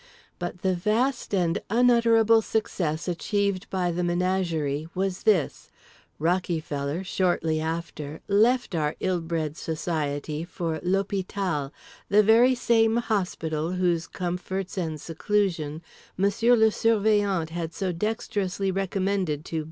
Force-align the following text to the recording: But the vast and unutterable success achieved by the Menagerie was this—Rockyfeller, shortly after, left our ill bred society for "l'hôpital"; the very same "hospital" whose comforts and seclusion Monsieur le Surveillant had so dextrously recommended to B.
But 0.39 0.63
the 0.63 0.73
vast 0.73 1.31
and 1.31 1.61
unutterable 1.69 2.41
success 2.41 3.07
achieved 3.07 3.69
by 3.69 3.91
the 3.91 4.03
Menagerie 4.03 4.87
was 4.95 5.21
this—Rockyfeller, 5.21 7.03
shortly 7.05 7.59
after, 7.61 8.19
left 8.27 8.73
our 8.73 8.95
ill 8.99 9.21
bred 9.21 9.55
society 9.57 10.43
for 10.43 10.79
"l'hôpital"; 10.81 11.69
the 12.09 12.23
very 12.23 12.55
same 12.55 12.97
"hospital" 12.97 13.73
whose 13.73 14.07
comforts 14.07 14.75
and 14.75 14.99
seclusion 14.99 15.83
Monsieur 16.17 16.55
le 16.55 16.71
Surveillant 16.71 17.51
had 17.51 17.71
so 17.71 17.91
dextrously 17.91 18.71
recommended 18.71 19.45
to 19.45 19.57
B. 19.57 19.59